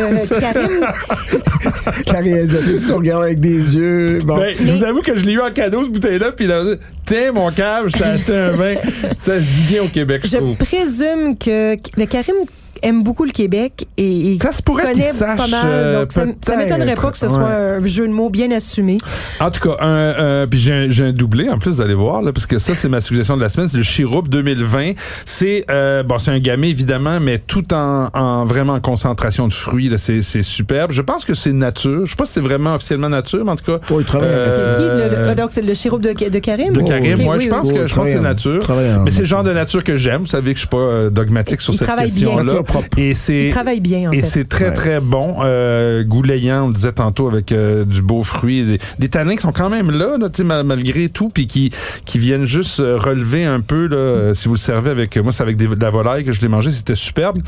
regarde 2.94 3.24
avec 3.24 3.40
des 3.40 3.76
yeux. 3.76 4.20
Bon. 4.24 4.36
Ben, 4.36 4.54
je 4.58 4.72
vous 4.72 4.84
avoue 4.84 5.02
que 5.02 5.16
je 5.16 5.24
l'ai 5.24 5.32
eu 5.34 5.40
en 5.40 5.50
cadeau, 5.50 5.82
cette 5.84 5.92
bouteille-là, 5.92 6.32
puis 6.32 6.46
il 6.46 6.52
a 6.52 6.64
dit, 6.64 6.74
tiens, 7.06 7.32
mon 7.32 7.50
cave, 7.50 7.88
je 7.88 7.98
t'ai 7.98 8.04
acheté 8.04 8.36
un 8.36 8.50
vin. 8.50 8.74
Ça 9.18 9.34
se 9.36 9.40
dit 9.40 9.64
bien 9.68 9.82
au 9.82 9.88
Québec, 9.88 10.22
je 10.24 10.30
je 10.30 10.36
trouve. 10.38 10.56
présume 10.56 11.36
que 11.38 11.76
mais 11.96 12.06
Karim 12.06 12.36
aime 12.82 13.02
beaucoup 13.02 13.24
le 13.24 13.30
Québec 13.32 13.86
et, 13.96 14.32
et 14.34 14.38
Ça 14.38 14.52
se 14.52 14.62
pourrait 14.62 14.92
qu'il 14.92 15.02
connaît 15.02 15.12
sache, 15.12 15.36
pas 15.36 15.46
mal. 15.46 15.60
euh, 15.66 16.00
donc 16.00 16.12
ça, 16.12 16.24
ça 16.46 16.56
m'étonnerait 16.56 16.94
pas 16.94 17.10
que 17.10 17.18
ce 17.18 17.28
soit 17.28 17.38
ouais. 17.38 17.78
un 17.82 17.86
jeu 17.86 18.06
de 18.06 18.12
mots 18.12 18.30
bien 18.30 18.50
assumé. 18.50 18.96
En 19.40 19.50
tout 19.50 19.60
cas, 19.60 19.76
un, 19.80 19.86
euh, 19.88 20.46
puis 20.46 20.58
j'ai 20.60 20.72
un, 20.72 20.90
j'ai 20.90 21.04
un 21.04 21.12
doublé 21.12 21.48
en 21.48 21.58
plus 21.58 21.78
d'aller 21.78 21.94
voir 21.94 22.22
là, 22.22 22.32
parce 22.32 22.46
que 22.46 22.58
ça 22.58 22.74
c'est 22.74 22.88
ma 22.88 23.00
suggestion 23.00 23.36
de 23.36 23.42
la 23.42 23.48
semaine, 23.48 23.68
c'est 23.68 23.76
le 23.76 23.82
Chiroup 23.82 24.28
2020. 24.28 24.92
C'est 25.24 25.64
euh, 25.70 26.02
bon, 26.02 26.18
c'est 26.18 26.30
un 26.30 26.38
gamay 26.38 26.68
évidemment, 26.70 27.18
mais 27.20 27.38
tout 27.38 27.72
en, 27.74 28.08
en 28.14 28.44
vraiment 28.44 28.74
en 28.74 28.80
concentration 28.80 29.48
de 29.48 29.52
fruits. 29.52 29.88
Là, 29.88 29.98
c'est, 29.98 30.22
c'est 30.22 30.42
superbe. 30.42 30.92
Je 30.92 31.02
pense 31.02 31.24
que 31.24 31.34
c'est 31.34 31.52
nature. 31.52 32.04
Je 32.06 32.10
sais 32.10 32.16
pas 32.16 32.26
si 32.26 32.32
c'est 32.34 32.40
vraiment 32.40 32.74
officiellement 32.74 33.08
nature, 33.08 33.44
mais 33.44 33.52
en 33.52 33.56
tout 33.56 33.64
cas. 33.72 33.78
Oh, 33.90 34.00
il 34.00 34.04
travaille 34.04 34.32
avec 34.32 34.50
C'est 34.52 34.76
qui 34.76 34.82
le, 34.82 34.88
le- 34.88 35.02
euh, 35.02 35.28
ah, 35.30 35.34
donc 35.34 35.50
c'est 35.52 35.62
le 35.62 35.74
chirop 35.74 35.98
de, 35.98 36.12
de 36.12 36.38
Karim? 36.38 36.72
De 36.74 36.80
Karim, 36.82 37.18
oui, 37.28 37.44
je 37.44 37.48
pense 37.48 37.68
oui. 37.68 37.74
que 37.74 37.80
oui. 37.82 37.88
je 37.88 37.94
pense 37.94 38.04
que 38.06 38.12
c'est 38.12 38.20
nature. 38.20 38.72
Mais 39.04 39.10
c'est 39.10 39.20
le 39.20 39.26
genre 39.26 39.42
de 39.44 39.52
nature 39.52 39.84
que 39.84 39.96
j'aime. 39.96 40.20
Vous 40.22 40.26
savez 40.26 40.52
que 40.52 40.56
je 40.56 40.60
suis 40.60 40.68
pas 40.68 40.76
euh, 40.76 41.10
dogmatique 41.10 41.60
sur 41.60 41.72
Il 41.74 41.78
cette 41.78 41.86
travaille 41.86 42.10
bien. 42.10 42.28
question-là. 42.28 42.62
Propre. 42.70 42.98
Et 42.98 43.14
c'est 43.14 43.46
Il 43.46 43.50
travaille 43.52 43.80
bien 43.80 44.08
en 44.10 44.12
et 44.12 44.22
fait. 44.22 44.26
c'est 44.28 44.48
très, 44.48 44.68
Ouais. 44.68 44.74
très 44.74 45.00
bon. 45.00 45.36
Euh, 45.42 46.04
goulayant, 46.04 46.64
on 46.64 46.68
le 46.68 46.74
disait 46.74 46.92
tantôt, 46.92 47.28
avec 47.28 47.52
euh, 47.52 47.84
du 47.84 48.02
beau 48.02 48.22
fruit. 48.22 48.64
Des, 48.64 48.78
des 48.98 49.08
tanins 49.08 49.36
qui 49.36 49.42
sont 49.42 49.52
quand 49.52 49.70
même 49.70 49.90
là, 49.90 50.16
là 50.18 50.62
malgré 50.62 51.08
tout, 51.08 51.28
puis 51.30 51.46
qui, 51.46 51.70
qui 52.04 52.18
viennent 52.18 52.46
juste 52.46 52.80
euh, 52.80 52.96
relever 52.98 53.44
un 53.44 53.60
peu, 53.60 53.86
là, 53.86 53.96
euh, 53.96 54.34
si 54.34 54.48
vous 54.48 54.54
le 54.54 54.60
servez 54.60 54.90
avec... 54.90 55.16
Moi, 55.18 55.32
c'est 55.32 55.42
avec 55.42 55.56
des- 55.56 55.66
de 55.66 55.80
la 55.82 55.90
volaille 55.90 56.24
que 56.24 56.32
je 56.32 56.40
l'ai 56.40 56.48
mangé, 56.48 56.70
c'était 56.70 56.94
superbe. 56.94 57.38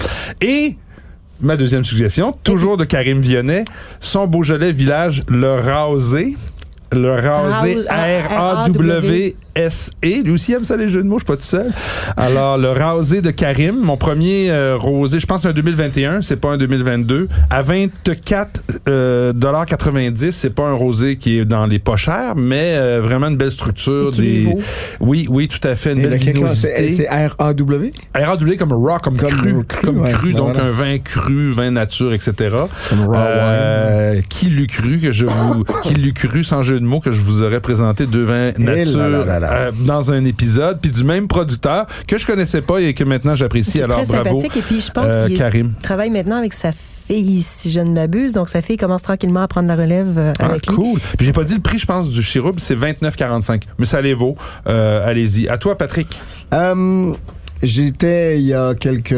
Et... 0.40 0.76
Ma 1.40 1.56
deuxième 1.56 1.84
suggestion, 1.84 2.36
toujours 2.44 2.76
de 2.76 2.84
Karim 2.84 3.20
Vionnet, 3.20 3.64
son 3.98 4.28
Beaujolais 4.28 4.70
village, 4.70 5.22
le 5.26 5.54
Rasé. 5.58 6.36
Le 6.92 7.10
Rasé, 7.14 7.74
Rause- 7.74 7.86
R-A-W-S-E. 8.82 10.22
Lui 10.24 10.32
aussi 10.32 10.52
aime 10.52 10.64
ça 10.64 10.76
les 10.76 10.88
jeux 10.88 11.02
de 11.02 11.08
mots, 11.08 11.16
je 11.18 11.20
suis 11.24 11.26
pas 11.26 11.36
tout 11.36 11.42
seul. 11.42 11.70
Alors, 12.16 12.58
le 12.58 12.68
Rasé 12.70 13.22
de 13.22 13.30
Karim, 13.30 13.76
mon 13.82 13.96
premier 13.96 14.50
euh, 14.50 14.76
rosé, 14.76 15.20
je 15.20 15.26
pense 15.26 15.38
que 15.38 15.42
c'est 15.42 15.48
un 15.48 15.52
2021, 15.54 16.22
c'est 16.22 16.36
pas 16.36 16.50
un 16.52 16.56
2022. 16.58 17.28
À 17.50 17.62
24 17.62 18.60
euh, 18.88 19.32
dollars 19.32 19.66
90, 19.66 20.30
c'est 20.32 20.50
pas 20.54 20.64
un 20.68 20.72
rosé 20.74 21.16
qui 21.16 21.38
est 21.38 21.44
dans 21.44 21.66
les 21.66 21.78
pas 21.78 21.96
chers, 21.96 22.34
mais 22.36 22.74
euh, 22.76 23.00
vraiment 23.02 23.28
une 23.28 23.36
belle 23.36 23.50
structure. 23.52 24.10
Des... 24.12 24.48
Oui, 25.00 25.26
oui, 25.30 25.48
tout 25.48 25.66
à 25.66 25.74
fait, 25.76 25.92
une 25.92 25.98
Et 26.00 26.06
belle 26.06 26.18
vinosité. 26.18 26.88
c'est 26.90 27.08
R-A-W? 27.08 27.90
R.A.W. 28.14 28.56
comme 28.56 28.72
raw, 28.72 28.98
comme, 29.02 29.16
Comme 29.16 29.30
cru, 29.30 29.54
cru, 29.66 29.86
comme 29.86 30.00
ouais. 30.00 30.12
cru, 30.12 30.32
Ben 30.32 30.38
donc 30.38 30.54
voilà. 30.54 30.68
un 30.68 30.70
vin 30.70 30.98
cru, 30.98 31.52
vin 31.52 31.70
nature, 31.70 32.12
etc. 32.12 32.32
Comme 32.88 33.06
raw 33.06 33.14
Euh, 33.16 34.20
Qui 34.28 34.46
l'eût 34.46 34.66
cru 34.66 34.98
que 34.98 35.12
je 35.12 35.26
vous, 35.26 35.64
qui 35.82 35.94
l'eût 35.94 36.12
cru 36.12 36.44
sans 36.44 36.62
jeu 36.62 36.80
de 36.82 36.86
mots 36.86 37.00
que 37.00 37.10
je 37.12 37.20
vous 37.22 37.42
aurais 37.42 37.60
présenté 37.60 38.06
deux 38.06 38.24
vins 38.24 38.50
Eh 38.58 38.62
là 38.62 38.76
nature 38.76 38.98
là 38.98 39.24
là 39.24 39.40
là. 39.40 39.52
euh, 39.52 39.72
dans 39.86 40.12
un 40.12 40.24
épisode, 40.26 40.78
puis 40.80 40.90
du 40.90 41.04
même 41.04 41.28
producteur 41.28 41.86
que 42.06 42.18
je 42.18 42.26
connaissais 42.26 42.60
pas 42.62 42.80
et 42.80 42.92
que 42.94 43.04
maintenant 43.04 43.34
j'apprécie. 43.34 43.72
C'est 43.76 43.82
Alors 43.82 43.98
très 44.02 44.06
bravo, 44.06 44.24
sympathique 44.40 44.56
et 44.56 44.62
puis 44.62 44.80
je 44.80 44.90
pense 44.90 45.06
euh, 45.10 45.26
qu'il 45.28 45.38
Karim. 45.38 45.72
travaille 45.82 46.10
maintenant 46.10 46.36
avec 46.36 46.52
sa 46.52 46.72
fille 46.72 47.42
si 47.42 47.70
je 47.70 47.80
ne 47.80 47.92
m'abuse 47.94 48.32
donc 48.32 48.48
sa 48.48 48.62
fille 48.62 48.76
commence 48.76 49.02
tranquillement 49.02 49.40
à 49.42 49.48
prendre 49.48 49.66
la 49.68 49.74
relève 49.76 50.16
euh, 50.18 50.32
Ah, 50.38 50.46
avec 50.46 50.66
lui. 50.68 50.76
cool. 50.76 51.00
Puis 51.16 51.26
j'ai 51.26 51.32
pas 51.32 51.44
dit 51.44 51.54
le 51.54 51.60
prix, 51.60 51.78
je 51.78 51.86
pense, 51.86 52.08
du 52.10 52.22
chirub, 52.22 52.58
c'est 52.58 52.76
29,45. 52.76 53.62
Mais 53.78 53.86
ça 53.86 54.00
les 54.00 54.14
vaut. 54.14 54.36
Euh, 54.68 55.06
allez-y. 55.08 55.48
À 55.48 55.58
toi, 55.58 55.76
Patrick. 55.76 56.20
Euh, 56.54 57.12
J'étais 57.62 58.40
il 58.40 58.46
y 58.46 58.54
a 58.54 58.74
quelques 58.74 59.10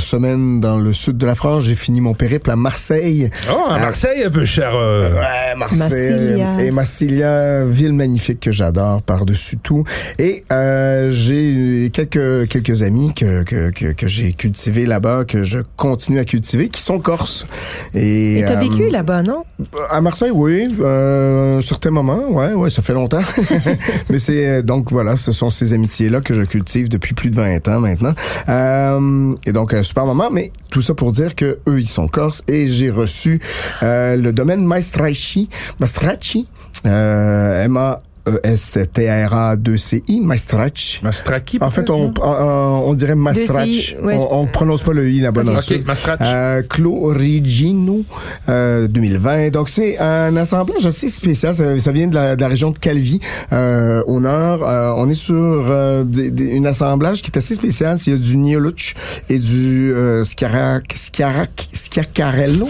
semaines 0.00 0.60
dans 0.60 0.76
le 0.78 0.92
sud 0.92 1.16
de 1.16 1.24
la 1.24 1.34
France. 1.34 1.64
J'ai 1.64 1.74
fini 1.74 2.00
mon 2.02 2.12
périple 2.12 2.50
à 2.50 2.56
Marseille. 2.56 3.30
Oh, 3.50 3.70
à 3.70 3.78
Marseille, 3.78 4.22
un 4.24 4.30
peu 4.30 4.44
cher. 4.44 4.74
euh, 4.74 5.10
Ouais, 5.14 5.54
Marseille. 5.56 5.78
Massilia. 6.12 6.62
Et 6.64 6.70
Massilia, 6.72 7.64
ville 7.64 7.94
magnifique 7.94 8.40
que 8.40 8.52
j'adore 8.52 9.00
par-dessus 9.02 9.56
tout. 9.56 9.84
Et 10.18 10.44
euh, 10.52 11.10
j'ai 11.10 11.90
quelques 11.92 12.48
quelques 12.48 12.82
amis 12.82 13.14
que 13.14 13.44
que, 13.44 13.70
que, 13.70 13.92
que 13.92 14.08
j'ai 14.08 14.32
cultivés 14.32 14.84
là-bas, 14.84 15.24
que 15.26 15.42
je 15.42 15.58
continue 15.76 16.18
à 16.18 16.24
cultiver, 16.26 16.68
qui 16.68 16.82
sont 16.82 16.98
corses. 17.00 17.46
Et 17.94 18.40
Et 18.40 18.44
t'as 18.44 18.56
euh, 18.56 18.60
vécu 18.60 18.90
là-bas 18.90 19.22
non? 19.22 19.44
à 19.90 20.00
Marseille, 20.02 20.32
oui, 20.34 20.68
euh, 20.80 21.58
un 21.58 21.62
certain 21.62 21.90
moment, 21.90 22.28
ouais, 22.30 22.52
ouais, 22.52 22.68
ça 22.70 22.82
fait 22.82 22.92
longtemps. 22.94 23.22
Mais 24.10 24.18
c'est 24.18 24.46
euh, 24.48 24.62
donc 24.62 24.90
voilà, 24.90 25.16
ce 25.16 25.32
sont 25.32 25.48
ces 25.50 25.72
amitiés-là 25.72 26.20
que 26.20 26.34
je 26.34 26.42
cultive 26.42 26.88
depuis 26.90 27.14
plus 27.14 27.30
de 27.30 27.36
20 27.36 27.68
ans 27.68 27.69
maintenant. 27.78 28.14
Euh, 28.48 29.34
et 29.46 29.52
donc 29.52 29.74
un 29.74 29.82
super 29.82 30.06
moment, 30.06 30.30
mais 30.30 30.52
tout 30.70 30.82
ça 30.82 30.94
pour 30.94 31.12
dire 31.12 31.34
que 31.34 31.58
eux 31.68 31.80
ils 31.80 31.88
sont 31.88 32.06
corses 32.06 32.42
et 32.48 32.68
j'ai 32.68 32.90
reçu 32.90 33.40
euh, 33.82 34.16
le 34.16 34.32
domaine 34.32 34.64
Maestracci, 34.64 35.48
Maestracci, 35.78 36.46
euh, 36.86 37.64
M 37.64 37.76
A 37.76 38.02
E 38.34 38.40
S 38.44 38.78
T 38.92 39.08
R 39.10 39.34
A 39.34 39.56
2 39.56 39.76
C 39.76 40.02
I, 40.08 40.20
Maestracci. 40.20 41.00
Mastraki. 41.02 41.58
En 41.60 41.70
fait, 41.70 41.88
on, 41.90 42.12
on, 42.22 42.82
on 42.86 42.94
dirait 42.94 43.14
Mastrach. 43.14 43.96
ouais, 44.02 44.16
on, 44.18 44.40
on 44.42 44.46
prononce 44.46 44.82
pas 44.82 44.92
le 44.92 45.08
i 45.10 45.20
là-bas 45.20 45.42
dans 45.44 45.52
le 45.52 45.58
Ok, 45.58 45.64
sud. 45.64 45.86
Mastrach. 45.86 46.18
Euh, 46.22 46.62
Clorigino 46.68 48.04
euh, 48.48 48.86
2020. 48.88 49.50
Donc 49.50 49.68
c'est 49.68 49.98
un 49.98 50.36
assemblage 50.36 50.86
assez 50.86 51.08
spécial. 51.08 51.54
Ça, 51.54 51.78
ça 51.78 51.92
vient 51.92 52.06
de 52.06 52.14
la, 52.14 52.36
de 52.36 52.40
la 52.40 52.48
région 52.48 52.70
de 52.70 52.78
Calvi 52.78 53.20
euh, 53.52 54.02
au 54.06 54.20
nord. 54.20 54.66
Euh, 54.68 54.92
on 54.96 55.08
est 55.08 55.14
sur 55.14 55.34
euh, 55.36 56.04
des, 56.04 56.30
des- 56.30 56.58
un 56.58 56.64
assemblage 56.64 57.22
qui 57.22 57.30
est 57.30 57.38
assez 57.38 57.54
spécial. 57.54 57.98
Il 58.06 58.12
y 58.12 58.16
a 58.16 58.18
du 58.18 58.36
Nioluch 58.36 58.94
et 59.28 59.38
du 59.38 59.92
euh, 59.92 60.24
Scarac, 60.24 60.92
Scarac, 60.94 61.68
Schiacarello. 61.72 62.68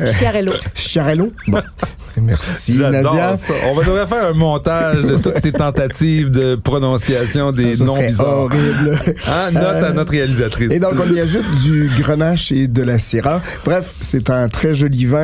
Euh, 0.00 0.12
Chiarello. 0.18 0.52
Chiarello. 0.74 1.30
Bon. 1.48 1.62
Merci 2.20 2.74
Nadia. 2.78 3.36
ça. 3.36 3.52
On 3.70 3.74
va 3.74 3.84
devrait 3.84 4.06
faire 4.06 4.26
un 4.28 4.32
montage 4.34 5.01
de 5.06 5.16
toutes 5.16 5.40
tes 5.40 5.52
tentatives 5.52 6.30
de 6.30 6.54
prononciation 6.54 7.52
des 7.52 7.76
Ça 7.76 7.84
noms 7.84 7.98
bizarres. 7.98 8.28
horrible. 8.44 8.98
Hein, 9.28 9.50
note 9.52 9.62
à 9.64 9.82
Euh, 9.84 9.92
notre 9.92 10.12
réalisatrice. 10.12 10.70
Et 10.70 10.80
donc, 10.80 10.94
on 11.04 11.12
y 11.12 11.20
ajoute 11.20 11.44
du 11.64 11.90
grenache 11.98 12.52
et 12.52 12.66
de 12.68 12.82
la 12.82 12.98
syrah. 12.98 13.40
Bref, 13.64 13.94
c'est 14.00 14.30
un 14.30 14.48
très 14.48 14.74
joli 14.74 15.06
vin, 15.06 15.18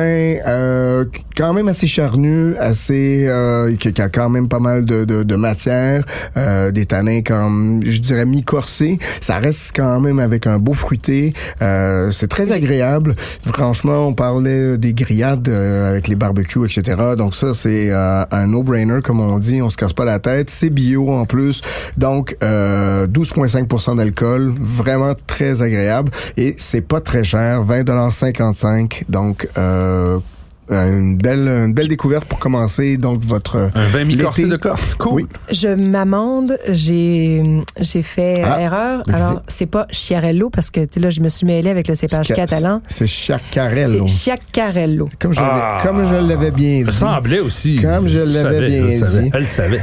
euh, 0.47 1.05
quand 1.37 1.53
même 1.53 1.67
assez 1.67 1.87
charnu, 1.87 2.55
assez 2.57 3.25
euh, 3.27 3.75
qui, 3.77 3.89
a 4.01 4.09
quand 4.09 4.29
même 4.29 4.47
pas 4.47 4.59
mal 4.59 4.85
de, 4.85 5.05
de, 5.05 5.23
de 5.23 5.35
matière, 5.35 6.03
euh, 6.37 6.71
des 6.71 6.85
tanins 6.85 7.21
comme, 7.21 7.81
je 7.85 7.99
dirais, 7.99 8.25
mi-corsés. 8.25 8.99
Ça 9.21 9.37
reste 9.39 9.71
quand 9.75 9.99
même 10.01 10.19
avec 10.19 10.45
un 10.47 10.59
beau 10.59 10.73
fruité. 10.73 11.33
Euh, 11.61 12.11
c'est 12.11 12.27
très 12.27 12.51
agréable. 12.51 13.15
Franchement, 13.45 14.07
on 14.07 14.13
parlait 14.13 14.77
des 14.77 14.93
grillades 14.93 15.47
euh, 15.49 15.91
avec 15.91 16.07
les 16.07 16.15
barbecues, 16.15 16.65
etc. 16.65 16.97
Donc 17.17 17.35
ça, 17.35 17.53
c'est 17.53 17.89
euh, 17.91 18.23
un 18.31 18.47
no-brainer, 18.47 18.99
comme 19.03 19.19
on 19.19 19.39
dit. 19.39 19.58
On 19.61 19.69
se 19.69 19.77
casse 19.77 19.93
pas 19.93 20.05
la 20.05 20.19
tête. 20.19 20.49
C'est 20.49 20.69
bio 20.69 21.11
en 21.11 21.25
plus. 21.25 21.61
Donc, 21.97 22.35
euh, 22.43 23.07
12,5% 23.07 23.95
d'alcool. 23.95 24.53
Vraiment 24.59 25.13
très 25.27 25.61
agréable. 25.61 26.11
Et 26.37 26.55
c'est 26.57 26.81
pas 26.81 27.01
très 27.01 27.23
cher. 27.23 27.63
20,55 27.63 29.03
Donc, 29.09 29.47
euh, 29.57 30.19
une 30.69 31.17
belle, 31.17 31.47
une 31.47 31.73
belle 31.73 31.87
découverte 31.87 32.25
pour 32.25 32.37
commencer 32.39 32.97
donc 32.97 33.19
votre 33.21 33.71
Un 33.75 33.87
vin 33.87 34.05
mi-corsé 34.05 34.45
de 34.45 34.55
Corse. 34.55 34.95
Cool. 34.95 35.13
Oui. 35.23 35.27
Je 35.51 35.67
m'amende, 35.69 36.57
j'ai 36.69 37.43
j'ai 37.79 38.01
fait 38.03 38.41
Ah, 38.45 38.61
erreur. 38.61 39.03
Alors, 39.11 39.41
c'est 39.47 39.65
pas 39.65 39.87
Chiarello 39.91 40.49
parce 40.49 40.69
que 40.69 40.81
tu 40.81 40.87
sais, 40.95 40.99
là, 40.99 41.09
je 41.09 41.21
me 41.21 41.29
suis 41.29 41.45
mêlée 41.45 41.69
avec 41.71 41.87
le 41.87 41.95
cépage 41.95 42.27
catalan. 42.29 42.81
C'est 42.87 43.07
Chiacarello. 43.07 44.07
C'est 44.07 44.13
Chiacarello. 44.13 45.09
Comme 45.19 45.33
je, 45.33 45.39
Ah. 45.41 45.79
comme 45.83 46.05
je 46.07 46.15
l'avais 46.27 46.51
bien 46.51 46.85
Ça 46.85 46.91
dit. 46.91 46.97
semblait 46.97 47.39
aussi. 47.39 47.75
Comme 47.81 48.07
je 48.07 48.19
l'avais 48.19 48.67
bien 48.67 48.99
je 48.99 49.19
dit. 49.19 49.31
Elle 49.33 49.41
le 49.41 49.47
savait. 49.47 49.81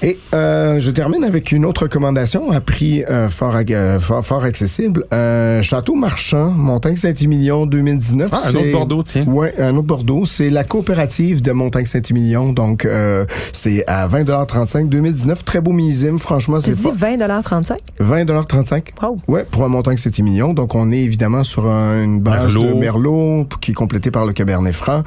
Et 0.00 0.16
euh, 0.32 0.78
je 0.78 0.92
termine 0.92 1.24
avec 1.24 1.50
une 1.50 1.64
autre 1.64 1.82
recommandation 1.82 2.52
à 2.52 2.60
prix 2.60 3.02
euh, 3.10 3.28
fort, 3.28 3.56
ag- 3.56 3.72
euh, 3.74 3.98
fort, 3.98 4.24
fort 4.24 4.44
accessible. 4.44 5.04
Euh, 5.12 5.60
Château 5.60 5.96
Marchand, 5.96 6.50
Montagne 6.52 6.94
Saint-Émilion 6.94 7.66
2019. 7.66 8.30
Ah, 8.32 8.38
un 8.46 8.54
autre 8.54 8.70
Bordeaux, 8.72 9.02
tiens. 9.02 9.24
Ouais, 9.26 9.52
un 9.58 9.74
autre 9.74 9.88
Bordeaux. 9.88 10.24
C'est 10.24 10.50
la 10.50 10.62
coopérative 10.62 11.42
de 11.42 11.50
Montagne 11.50 11.84
Saint-Émilion. 11.86 12.52
Donc, 12.52 12.84
euh, 12.84 13.24
c'est 13.52 13.84
à 13.88 14.06
20,35 14.06 14.88
2019. 14.88 15.44
Très 15.44 15.60
beau 15.60 15.72
millésime. 15.72 16.20
Franchement, 16.20 16.58
Tu 16.60 16.70
c'est 16.70 16.76
dis 16.76 16.82
pas 16.84 16.92
20,35 17.16 17.76
20,35 18.00 18.82
Wow. 19.02 19.18
Ouais, 19.26 19.44
pour 19.50 19.64
un 19.64 19.68
Montagne 19.68 19.96
Saint-Émilion. 19.96 20.54
Donc, 20.54 20.76
on 20.76 20.92
est 20.92 20.98
évidemment 21.00 21.42
sur 21.42 21.66
un- 21.68 22.04
une 22.04 22.20
base 22.20 22.54
Merlot. 22.54 22.62
de 22.62 22.72
Merlot 22.74 23.46
qui 23.60 23.72
est 23.72 23.74
complétée 23.74 24.12
par 24.12 24.26
le 24.26 24.32
Cabernet 24.32 24.72
Franc. 24.74 25.02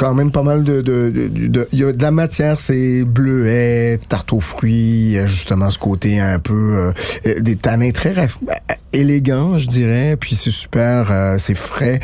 Quand 0.00 0.14
même 0.14 0.30
pas 0.32 0.42
mal 0.42 0.64
de... 0.64 0.80
de, 0.80 1.68
Il 1.74 1.78
y 1.78 1.84
a 1.84 1.92
de 1.92 2.02
la 2.02 2.10
matière, 2.10 2.58
c'est 2.58 3.04
bleuet, 3.04 4.00
tarte 4.08 4.32
aux 4.32 4.40
fruits, 4.40 5.18
justement 5.26 5.68
ce 5.68 5.78
côté 5.78 6.18
un 6.18 6.38
peu... 6.38 6.54
euh, 6.54 6.92
euh, 7.26 7.38
des 7.40 7.56
tanins 7.56 7.90
très 7.90 8.18
euh, 8.18 8.26
élégants, 8.94 9.58
je 9.58 9.68
dirais. 9.68 10.16
Puis 10.18 10.36
c'est 10.36 10.50
super, 10.50 11.10
euh, 11.10 11.36
c'est 11.38 11.54
frais, 11.54 12.00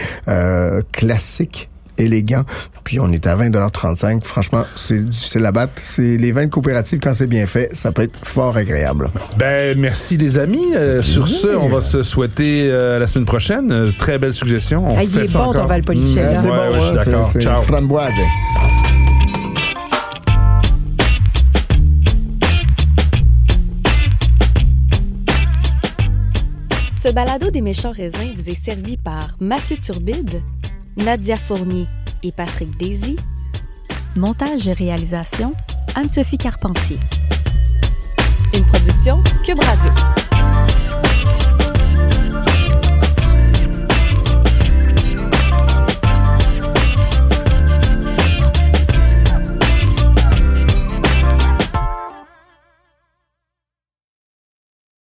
classique 0.92 1.70
élégant. 1.98 2.44
Puis 2.84 3.00
on 3.00 3.10
est 3.12 3.26
à 3.26 3.36
20,35 3.36 4.22
Franchement, 4.24 4.64
c'est 4.76 5.12
c'est 5.12 5.40
la 5.40 5.52
batte. 5.52 5.70
C'est 5.82 6.16
les 6.16 6.32
vins 6.32 6.44
de 6.46 6.50
coopérative, 6.50 7.00
quand 7.02 7.12
c'est 7.14 7.26
bien 7.26 7.46
fait, 7.46 7.74
ça 7.74 7.92
peut 7.92 8.02
être 8.02 8.18
fort 8.24 8.56
agréable. 8.56 9.10
Ben, 9.38 9.78
merci 9.78 10.16
les 10.16 10.38
amis. 10.38 10.74
Euh, 10.74 11.02
sur 11.02 11.26
ce, 11.26 11.48
on 11.56 11.68
va 11.68 11.80
se 11.80 12.02
souhaiter 12.02 12.68
euh, 12.70 12.98
la 12.98 13.06
semaine 13.06 13.26
prochaine. 13.26 13.72
Euh, 13.72 13.90
très 13.98 14.18
belle 14.18 14.32
suggestion. 14.32 14.86
On 14.88 14.96
Ah, 14.96 15.02
il 15.02 15.08
fait 15.08 15.24
est 15.24 15.26
ça 15.26 15.38
bon, 15.38 15.44
ton 15.46 15.50
encore. 15.50 15.66
Valpolicella. 15.66 16.38
Mm, 16.38 16.42
c'est 16.42 16.50
ouais, 16.50 16.56
bon, 16.56 16.72
ouais, 16.74 16.80
je 16.80 16.86
suis 16.86 16.90
hein, 16.90 17.04
d'accord. 17.04 17.26
c'est- 17.26 17.32
c'est 17.40 17.44
Ciao. 17.44 17.62
framboise. 17.62 18.12
Ce 26.90 27.12
balado 27.12 27.50
des 27.50 27.60
méchants 27.60 27.92
raisins 27.92 28.32
vous 28.36 28.48
est 28.50 28.54
servi 28.54 28.96
par 28.96 29.36
Mathieu 29.40 29.76
Turbide, 29.76 30.42
Nadia 30.96 31.36
Fournier 31.36 31.86
et 32.22 32.32
Patrick 32.32 32.76
Daisy. 32.78 33.16
Montage 34.16 34.66
et 34.66 34.72
réalisation, 34.72 35.52
Anne-Sophie 35.94 36.38
Carpentier. 36.38 36.98
Une 38.54 38.64
production 38.64 39.22
Cube 39.44 39.60
Radio. 39.60 40.25